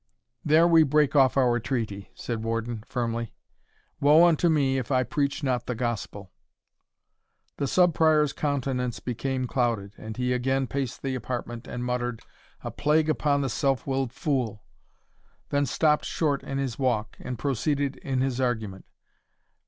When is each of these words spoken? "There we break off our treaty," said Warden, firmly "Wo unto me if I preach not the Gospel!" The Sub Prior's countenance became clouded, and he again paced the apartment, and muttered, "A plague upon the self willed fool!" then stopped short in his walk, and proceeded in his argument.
"There 0.43 0.67
we 0.67 0.81
break 0.81 1.15
off 1.15 1.37
our 1.37 1.59
treaty," 1.59 2.09
said 2.15 2.43
Warden, 2.43 2.81
firmly 2.87 3.35
"Wo 3.99 4.25
unto 4.25 4.49
me 4.49 4.79
if 4.79 4.89
I 4.91 5.03
preach 5.03 5.43
not 5.43 5.67
the 5.67 5.75
Gospel!" 5.75 6.31
The 7.57 7.67
Sub 7.67 7.93
Prior's 7.93 8.33
countenance 8.33 8.99
became 8.99 9.45
clouded, 9.45 9.93
and 9.99 10.17
he 10.17 10.33
again 10.33 10.65
paced 10.65 11.03
the 11.03 11.13
apartment, 11.13 11.67
and 11.67 11.85
muttered, 11.85 12.23
"A 12.63 12.71
plague 12.71 13.11
upon 13.11 13.41
the 13.41 13.47
self 13.49 13.85
willed 13.85 14.11
fool!" 14.11 14.63
then 15.49 15.67
stopped 15.67 16.05
short 16.05 16.41
in 16.41 16.57
his 16.57 16.79
walk, 16.79 17.15
and 17.19 17.37
proceeded 17.37 17.97
in 17.97 18.21
his 18.21 18.41
argument. 18.41 18.85